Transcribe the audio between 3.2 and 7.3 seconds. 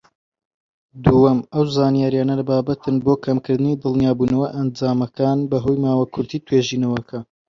کەمکردنی دڵنیابوونەوە ئەنجامەکان بەهۆی ماوە کورتی توێژینەوەکە.